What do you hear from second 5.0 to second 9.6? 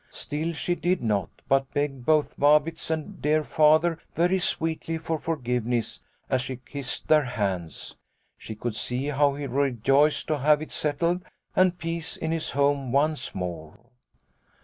forgiveness as she kissed their hands. She could see how he